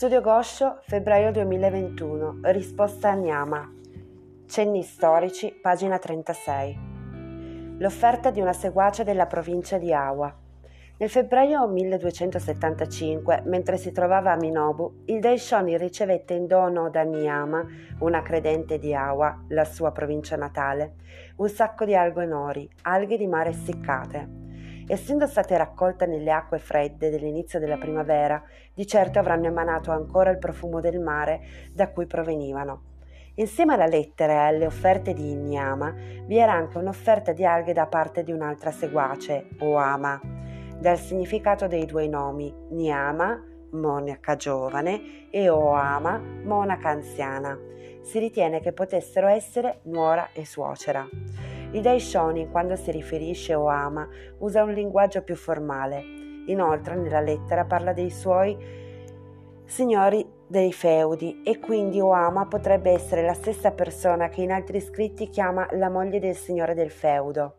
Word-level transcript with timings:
Studio 0.00 0.22
Goscio, 0.22 0.78
febbraio 0.86 1.30
2021. 1.30 2.38
Risposta 2.44 3.10
a 3.10 3.12
Niama. 3.12 3.70
Cenni 4.46 4.82
storici, 4.82 5.52
pagina 5.52 5.98
36. 5.98 7.76
L'offerta 7.76 8.30
di 8.30 8.40
una 8.40 8.54
seguace 8.54 9.04
della 9.04 9.26
provincia 9.26 9.76
di 9.76 9.92
Awa. 9.92 10.34
Nel 10.96 11.10
febbraio 11.10 11.68
1275, 11.68 13.42
mentre 13.44 13.76
si 13.76 13.92
trovava 13.92 14.32
a 14.32 14.36
Minobu, 14.36 15.02
il 15.04 15.20
Daishoni 15.20 15.76
ricevette 15.76 16.32
in 16.32 16.46
dono 16.46 16.88
da 16.88 17.02
Niyama, 17.02 17.62
una 17.98 18.22
credente 18.22 18.78
di 18.78 18.94
Awa, 18.94 19.44
la 19.48 19.66
sua 19.66 19.92
provincia 19.92 20.36
natale, 20.36 20.94
un 21.36 21.48
sacco 21.50 21.84
di 21.84 21.94
alghe 21.94 22.24
nori, 22.24 22.66
alghe 22.84 23.18
di 23.18 23.26
mare 23.26 23.50
essiccate 23.50 24.39
essendo 24.90 25.26
state 25.26 25.56
raccolte 25.56 26.06
nelle 26.06 26.30
acque 26.30 26.58
fredde 26.58 27.10
dell'inizio 27.10 27.58
della 27.58 27.76
primavera, 27.76 28.42
di 28.74 28.86
certo 28.86 29.18
avranno 29.18 29.46
emanato 29.46 29.90
ancora 29.90 30.30
il 30.30 30.38
profumo 30.38 30.80
del 30.80 31.00
mare 31.00 31.40
da 31.72 31.88
cui 31.90 32.06
provenivano. 32.06 32.82
Insieme 33.36 33.74
alla 33.74 33.86
lettera 33.86 34.32
e 34.32 34.48
alle 34.48 34.66
offerte 34.66 35.14
di 35.14 35.30
Inyama 35.30 35.94
vi 36.26 36.36
era 36.36 36.52
anche 36.52 36.78
un'offerta 36.78 37.32
di 37.32 37.44
alghe 37.44 37.72
da 37.72 37.86
parte 37.86 38.22
di 38.22 38.32
un'altra 38.32 38.70
seguace, 38.70 39.48
Oama, 39.60 40.20
dal 40.78 40.98
significato 40.98 41.66
dei 41.66 41.86
due 41.86 42.08
nomi, 42.08 42.52
Niama, 42.70 43.42
monaca 43.72 44.36
giovane, 44.36 45.28
e 45.30 45.48
Oama, 45.48 46.18
monaca 46.18 46.88
anziana. 46.88 47.56
Si 48.02 48.18
ritiene 48.18 48.60
che 48.60 48.72
potessero 48.72 49.28
essere 49.28 49.80
nuora 49.84 50.30
e 50.32 50.44
suocera. 50.44 51.06
Il 51.72 51.82
Daishonin, 51.82 52.50
quando 52.50 52.74
si 52.74 52.90
riferisce 52.90 53.54
o 53.54 53.68
ama, 53.68 54.08
usa 54.38 54.64
un 54.64 54.72
linguaggio 54.72 55.22
più 55.22 55.36
formale. 55.36 56.02
Inoltre, 56.46 56.96
nella 56.96 57.20
lettera 57.20 57.64
parla 57.64 57.92
dei 57.92 58.10
suoi 58.10 58.56
signori 59.64 60.26
dei 60.48 60.72
feudi 60.72 61.42
e 61.44 61.60
quindi 61.60 62.00
Oama 62.00 62.46
potrebbe 62.46 62.90
essere 62.90 63.22
la 63.22 63.34
stessa 63.34 63.70
persona 63.70 64.28
che 64.28 64.42
in 64.42 64.50
altri 64.50 64.80
scritti 64.80 65.28
chiama 65.28 65.68
la 65.72 65.88
moglie 65.88 66.18
del 66.18 66.34
signore 66.34 66.74
del 66.74 66.90
feudo. 66.90 67.54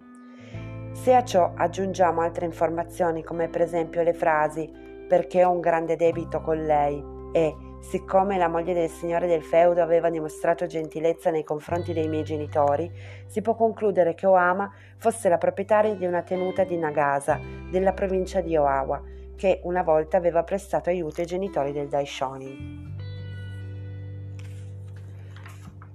Se 0.91 1.15
a 1.15 1.23
ciò 1.23 1.53
aggiungiamo 1.55 2.19
altre 2.19 2.45
informazioni 2.45 3.23
come 3.23 3.47
per 3.47 3.61
esempio 3.61 4.03
le 4.03 4.13
frasi 4.13 4.69
perché 5.07 5.45
ho 5.45 5.51
un 5.51 5.61
grande 5.61 5.95
debito 5.95 6.41
con 6.41 6.57
lei 6.57 7.19
e 7.31 7.55
Siccome 7.81 8.37
la 8.37 8.47
moglie 8.47 8.73
del 8.73 8.89
signore 8.89 9.27
del 9.27 9.43
feudo 9.43 9.81
aveva 9.81 10.09
dimostrato 10.09 10.65
gentilezza 10.65 11.29
nei 11.31 11.43
confronti 11.43 11.93
dei 11.93 12.07
miei 12.07 12.23
genitori, 12.23 12.89
si 13.25 13.41
può 13.41 13.55
concludere 13.55 14.13
che 14.13 14.27
Oama 14.27 14.71
fosse 14.97 15.27
la 15.27 15.37
proprietaria 15.37 15.95
di 15.95 16.05
una 16.05 16.21
tenuta 16.21 16.63
di 16.63 16.77
Nagasa, 16.77 17.39
della 17.69 17.91
provincia 17.91 18.39
di 18.39 18.55
Oawa, 18.55 19.01
che 19.35 19.59
una 19.63 19.81
volta 19.81 20.15
aveva 20.15 20.43
prestato 20.43 20.89
aiuto 20.89 21.21
ai 21.21 21.27
genitori 21.27 21.73
del 21.73 21.89
Daishonin. 21.89 22.95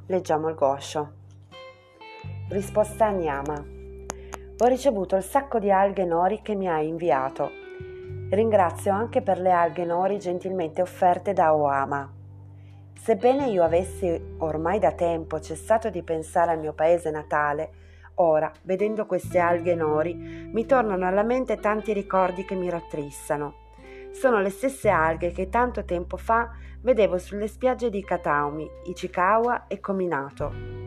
Leggiamo 0.07 0.49
il 0.49 0.55
Gosho. 0.55 1.13
Risposta 2.51 3.07
a 3.07 3.11
Nyama. 3.11 3.65
Ho 4.59 4.67
ricevuto 4.67 5.17
il 5.17 5.23
sacco 5.23 5.59
di 5.59 5.71
alghe 5.71 6.05
nori 6.05 6.43
che 6.43 6.55
mi 6.55 6.69
hai 6.69 6.89
inviato 6.89 7.65
Ringrazio 8.29 8.93
anche 8.93 9.23
per 9.23 9.39
le 9.39 9.53
alghe 9.53 9.85
nori 9.85 10.19
gentilmente 10.19 10.83
offerte 10.83 11.33
da 11.33 11.55
Oama. 11.55 12.11
Sebbene 12.99 13.47
io 13.47 13.63
avessi 13.63 14.21
ormai 14.39 14.81
da 14.81 14.91
tempo 14.91 15.39
cessato 15.39 15.91
di 15.91 16.03
pensare 16.03 16.51
al 16.51 16.59
mio 16.59 16.73
paese 16.73 17.13
natale, 17.13 17.71
ora, 18.15 18.51
vedendo 18.63 19.07
queste 19.07 19.39
alghe 19.39 19.77
nori, 19.77 20.15
mi 20.15 20.67
tornano 20.67 21.07
alla 21.07 21.23
mente 21.23 21.61
tanti 21.61 21.93
ricordi 21.93 22.45
che 22.45 22.57
mi 22.57 22.69
rattrissano. 22.69 23.55
Sono 24.11 24.41
le 24.41 24.51
stesse 24.51 24.89
alghe 24.89 25.31
che 25.31 25.49
tanto 25.49 25.85
tempo 25.85 26.17
fa 26.17 26.51
vedevo 26.81 27.19
sulle 27.19 27.47
spiagge 27.47 27.91
di 27.91 28.03
Kataumi, 28.03 28.69
Ichikawa 28.87 29.69
e 29.69 29.79
Kominato. 29.79 30.86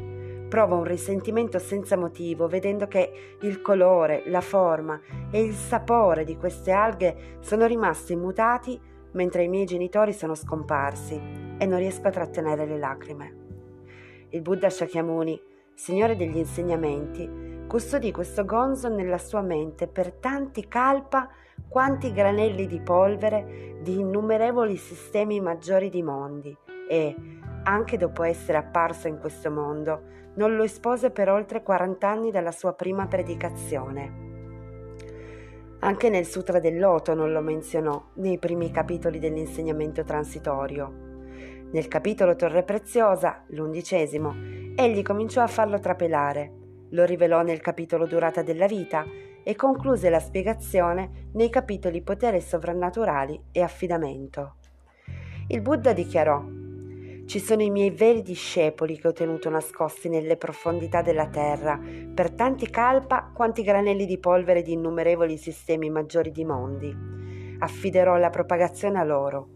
Provo 0.50 0.78
un 0.78 0.84
risentimento 0.84 1.60
senza 1.60 1.96
motivo 1.96 2.48
vedendo 2.48 2.88
che 2.88 3.38
il 3.42 3.62
colore, 3.62 4.24
la 4.26 4.42
forma 4.42 5.00
e 5.30 5.44
il 5.44 5.54
sapore 5.54 6.24
di 6.24 6.36
queste 6.38 6.72
alghe 6.72 7.38
sono 7.40 7.68
rimasti 7.68 8.14
immutati 8.14 8.82
mentre 9.12 9.44
i 9.44 9.48
miei 9.48 9.66
genitori 9.66 10.12
sono 10.12 10.34
scomparsi 10.34 11.22
e 11.56 11.66
non 11.68 11.78
riesco 11.78 12.08
a 12.08 12.12
trattenere 12.12 12.66
le 12.66 12.80
lacrime. 12.80 13.36
Il 14.30 14.42
Buddha 14.42 14.72
Shakyamuni, 14.72 15.40
signore 15.76 16.16
degli 16.16 16.38
insegnamenti, 16.38 17.66
custodì 17.68 18.12
questo 18.12 18.44
gonzo 18.44 18.90
nella 18.90 19.20
sua 19.20 19.42
mente 19.42 19.88
per 19.88 20.14
tanti 20.14 20.68
kalpa 20.68 21.30
quanti 21.68 22.12
granelli 22.12 22.66
di 22.66 22.82
polvere 22.82 23.78
di 23.84 24.00
innumerevoli 24.00 24.78
sistemi 24.78 25.40
maggiori 25.40 25.90
di 25.90 26.02
mondi 26.02 26.58
e, 26.90 27.16
anche 27.69 27.97
dopo 27.97 28.24
essere 28.24 28.57
apparso 28.57 29.07
in 29.07 29.19
questo 29.19 29.52
mondo, 29.52 30.02
non 30.35 30.56
lo 30.56 30.63
espose 30.63 31.12
per 31.12 31.30
oltre 31.30 31.62
40 31.62 32.09
anni 32.09 32.31
dalla 32.31 32.52
sua 32.52 32.74
prima 32.74 33.06
predicazione. 33.06 34.28
Anche 35.81 36.09
nel 36.09 36.25
Sutra 36.25 36.59
del 36.59 36.79
Loto 36.79 37.13
non 37.13 37.31
lo 37.31 37.41
menzionò 37.41 38.03
nei 38.16 38.40
primi 38.40 38.72
capitoli 38.72 39.19
dell'insegnamento 39.19 40.03
transitorio. 40.03 41.08
Nel 41.72 41.88
capitolo 41.88 42.35
Torre 42.35 42.63
Preziosa, 42.63 43.44
l'undicesimo, 43.50 44.34
egli 44.75 45.03
cominciò 45.03 45.44
a 45.44 45.47
farlo 45.47 45.79
trapelare, 45.79 46.52
lo 46.90 47.06
rivelò 47.06 47.44
nel 47.44 47.62
capitolo 47.62 48.08
Durata 48.08 48.41
della 48.41 48.66
vita 48.66 49.06
e 49.44 49.56
concluse 49.56 50.09
la 50.09 50.19
spiegazione 50.19 51.29
nei 51.34 51.52
capitoli 51.52 52.02
Potere 52.02 52.41
sovrannaturali 52.41 53.40
e 53.52 53.62
affidamento. 53.62 54.56
Il 55.47 55.62
Buddha 55.62 55.94
dichiarò 55.94 56.59
ci 57.29 57.38
sono 57.38 57.62
i 57.62 57.69
miei 57.69 57.91
veri 57.91 58.23
discepoli 58.23 58.97
che 58.97 59.07
ho 59.07 59.13
tenuto 59.13 59.51
nascosti 59.51 60.09
nelle 60.09 60.35
profondità 60.35 61.03
della 61.03 61.28
terra, 61.28 61.79
per 62.12 62.31
tanti 62.31 62.67
calpa 62.72 63.29
quanti 63.31 63.62
granelli 63.62 64.07
di 64.07 64.17
polvere 64.17 64.63
di 64.63 64.72
innumerevoli 64.72 65.38
sistemi 65.38 65.91
maggiori 65.91 66.31
di 66.31 66.44
mondi. 66.44 66.91
Affiderò 67.59 68.17
la 68.17 68.31
propagazione 68.31 68.97
a 68.97 69.03
loro. 69.03 69.47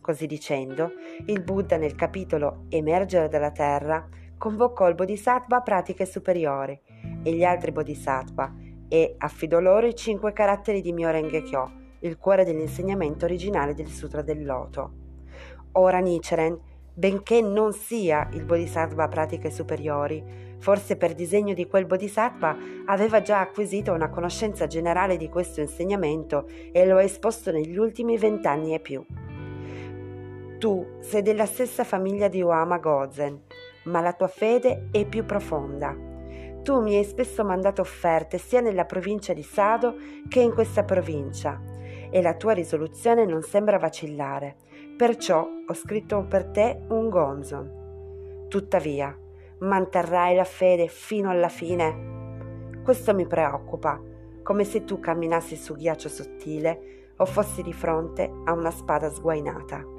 Così 0.00 0.26
dicendo, 0.26 0.90
il 1.26 1.40
Buddha 1.44 1.76
nel 1.76 1.94
capitolo 1.94 2.64
Emergere 2.68 3.28
dalla 3.28 3.52
terra 3.52 4.04
convocò 4.36 4.88
il 4.88 4.96
Bodhisattva 4.96 5.58
a 5.58 5.62
pratiche 5.62 6.04
superiori 6.04 6.76
e 7.22 7.32
gli 7.32 7.44
altri 7.44 7.70
Bodhisattva 7.70 8.52
e 8.88 9.14
affidò 9.18 9.60
loro 9.60 9.86
i 9.86 9.94
cinque 9.94 10.32
caratteri 10.32 10.80
di 10.80 10.92
Myoren 10.92 11.28
Kyo, 11.28 11.70
il 12.00 12.16
cuore 12.16 12.44
dell'insegnamento 12.44 13.24
originale 13.24 13.72
del 13.72 13.86
Sutra 13.86 14.22
del 14.22 14.44
Loto. 14.44 15.04
Ora 15.78 15.98
Nichiren, 15.98 16.58
benché 16.94 17.42
non 17.42 17.74
sia 17.74 18.28
il 18.32 18.44
Bodhisattva 18.44 19.04
a 19.04 19.08
pratiche 19.08 19.50
superiori, 19.50 20.24
forse 20.58 20.96
per 20.96 21.12
disegno 21.12 21.52
di 21.52 21.66
quel 21.66 21.84
Bodhisattva 21.84 22.56
aveva 22.86 23.20
già 23.20 23.40
acquisito 23.40 23.92
una 23.92 24.08
conoscenza 24.08 24.66
generale 24.66 25.18
di 25.18 25.28
questo 25.28 25.60
insegnamento 25.60 26.46
e 26.72 26.86
lo 26.86 26.96
ha 26.96 27.02
esposto 27.02 27.52
negli 27.52 27.76
ultimi 27.76 28.16
vent'anni 28.16 28.72
e 28.72 28.80
più. 28.80 29.04
Tu 30.58 30.96
sei 31.00 31.20
della 31.20 31.44
stessa 31.44 31.84
famiglia 31.84 32.28
di 32.28 32.40
Oama 32.40 32.78
Gozen, 32.78 33.42
ma 33.84 34.00
la 34.00 34.14
tua 34.14 34.28
fede 34.28 34.88
è 34.90 35.04
più 35.04 35.26
profonda. 35.26 35.94
Tu 36.62 36.80
mi 36.80 36.96
hai 36.96 37.04
spesso 37.04 37.44
mandato 37.44 37.82
offerte 37.82 38.38
sia 38.38 38.62
nella 38.62 38.86
provincia 38.86 39.34
di 39.34 39.42
Sado 39.42 39.94
che 40.26 40.40
in 40.40 40.54
questa 40.54 40.84
provincia 40.84 41.60
e 42.10 42.22
la 42.22 42.34
tua 42.34 42.52
risoluzione 42.52 43.26
non 43.26 43.42
sembra 43.42 43.78
vacillare. 43.78 44.56
Perciò 44.96 45.46
ho 45.66 45.74
scritto 45.74 46.24
per 46.26 46.46
te 46.46 46.80
un 46.88 47.10
gonzon. 47.10 48.46
Tuttavia, 48.48 49.14
manterrai 49.58 50.34
la 50.34 50.44
fede 50.44 50.88
fino 50.88 51.28
alla 51.28 51.50
fine? 51.50 52.80
Questo 52.82 53.12
mi 53.12 53.26
preoccupa, 53.26 54.00
come 54.42 54.64
se 54.64 54.84
tu 54.84 54.98
camminassi 54.98 55.54
su 55.54 55.74
ghiaccio 55.74 56.08
sottile 56.08 57.10
o 57.18 57.26
fossi 57.26 57.62
di 57.62 57.74
fronte 57.74 58.30
a 58.44 58.52
una 58.52 58.70
spada 58.70 59.10
sguainata. 59.10 59.95